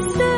[0.00, 0.37] It's.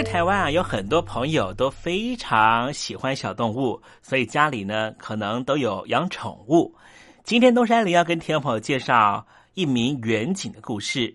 [0.00, 6.74] 在台湾啊，有很多朋友都非常喜欢小动物，所以家里呢可能都有养宠物。
[7.22, 11.14] 今天东山里要跟听众朋友介绍一名远警的故事。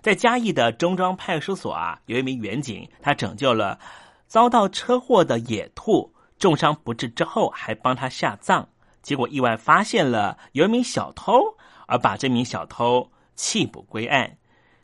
[0.00, 3.78] 在嘉义的中庄派出所啊，有一名远警，他拯救了
[4.26, 8.66] 遭到车祸的野兔，重伤不治之后，还帮他下葬。
[9.02, 11.42] 结果意外发现了有一名小偷，
[11.86, 14.38] 而把这名小偷弃捕归案。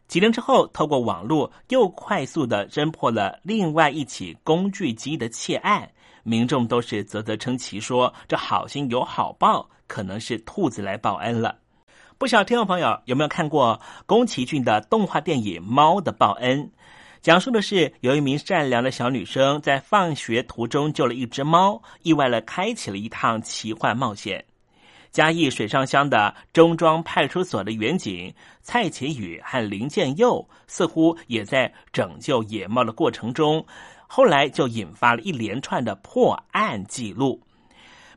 [0.06, 5.90] 几天之后，透过网络又快速的侦破了另外一起工具机的窃案，
[6.22, 11.58] 民众都是啧啧称奇，说这好心有好报，可能是兔子来报恩了。
[12.16, 16.64] 不少听众朋友有没有看过宫崎骏的动画电影《猫的报恩》？
[17.20, 24.44] 讲述的是有一名善良的小女生在放学途中救了一只猫，意外了开启了一趟奇幻冒险。
[25.14, 33.64] 嘉义水上乡的中庄派出所的员警蔡启宇和林建佑，似乎也在拯救野猫的过程中，
[34.08, 37.40] 后来就引发了一连串的破案记录。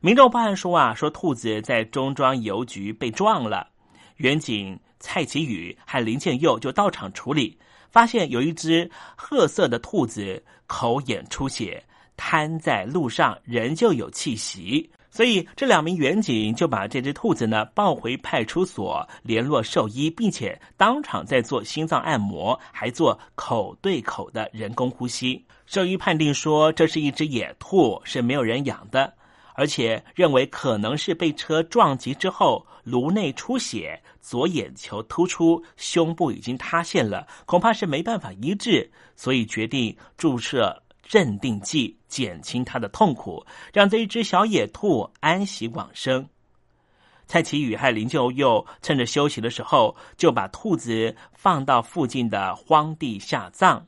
[0.02, 3.68] 民众报案说啊，说兔子在中庄邮局被撞了，
[4.16, 7.56] 员警蔡启宇和林建佑就到场处理，
[7.92, 11.86] 发现有一只褐色的兔子口眼出血，
[12.16, 14.90] 瘫在路上，仍旧有气息。
[15.18, 25.44] 所以，这两名员警就把这只兔子呢抱回派出所，联络兽医，并且当场在做心脏按摩，还做口对口的人工呼吸。
[25.66, 29.12] 兽医判定说，这是一只野兔，是没有人养的，
[29.56, 40.80] 而且认为可能是被车撞击之后颅内出血，左眼球突出，胸部已经塌陷了，恐怕是没办法医治，所以决定注射。
[41.08, 46.28] 镇定剂减轻他的痛苦，让这一只小野兔安息往生。
[47.26, 53.86] 蔡奇宇和林秀佑趁着休息的时候，就把兔子放到附近的荒地下葬。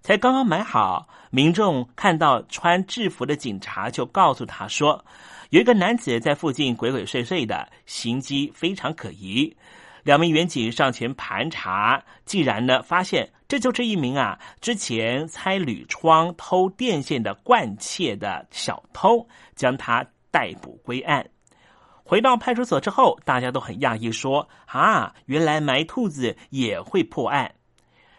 [0.00, 5.04] 才刚刚埋好，民众看到穿制服的警察，就告诉他说，
[5.50, 9.54] 有一个男子在附近鬼鬼祟祟的，行迹非常可疑。
[10.02, 21.28] 两名员警上前盘查，竟然呢发现这就是一名啊之前拆铝窗偷电线的惯窃的小偷，将他逮捕归案。
[22.04, 27.54] 回到派出所之后，大家都很讶异，说：“啊，原来埋兔子也会破案。”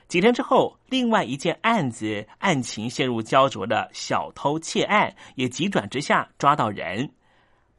[0.07, 7.11] 几天之后，另外一件案子案情陷入焦灼的小偷窃案也急转直下，抓到人。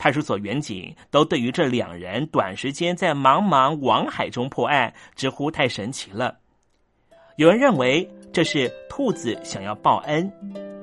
[0.01, 6.35] 派出所员警都对于这两人短时间在茫茫网海中破案，直呼太神奇了。
[7.37, 10.33] 有人认为这是兔子想要报恩，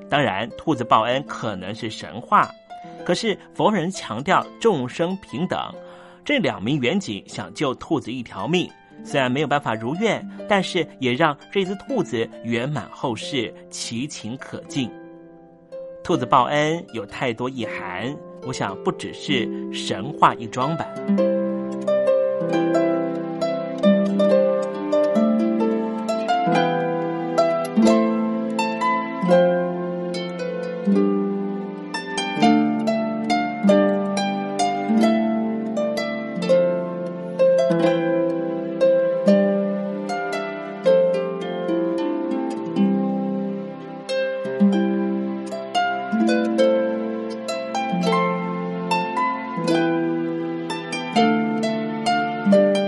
[0.08, 2.48] 当然，兔子报恩可能是神话。
[3.04, 5.58] 可是佛人强调众生平等，
[6.24, 8.70] 这两名远景想救兔子一条命，
[9.04, 14.88] 虽然没有办法如愿，但是也让这只兔子圆满后世，其情可敬。
[16.04, 21.37] 兔子报恩有太多意涵，我想不只是神话一桩吧。
[52.50, 52.87] 桩吧。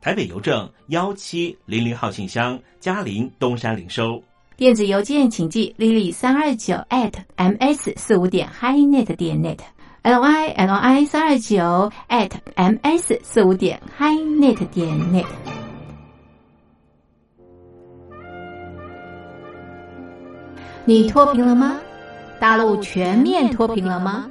[0.00, 4.22] 台北邮政幺七零零号信箱，嘉陵东山领收。
[4.56, 13.80] 电子邮件请寄 lily 三二九 at ms 四五点 highnet 点 net，l y l i 三二九 at ms 四五点
[13.98, 15.26] highnet 点 net。
[20.84, 21.76] 你脱贫了吗？
[22.40, 24.30] 大陆全面脱贫了吗？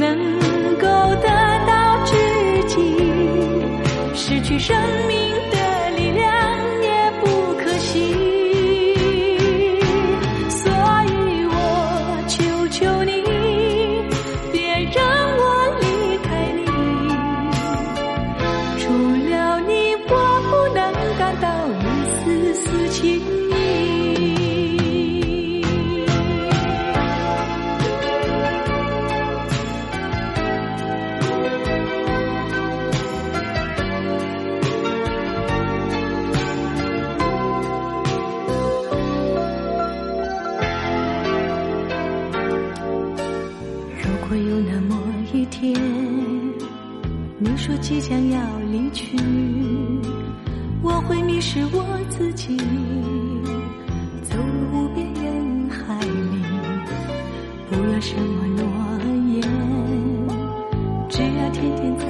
[0.00, 0.16] 能
[0.78, 0.86] 够
[1.16, 1.28] 得
[1.66, 2.16] 到知
[2.68, 2.96] 己
[4.14, 4.74] 失去生
[5.06, 5.49] 命
[58.00, 58.64] 什么诺
[59.28, 59.42] 言？
[61.10, 62.09] 只要天天在